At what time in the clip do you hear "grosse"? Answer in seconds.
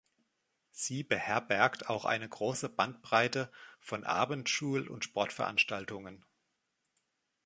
2.27-2.69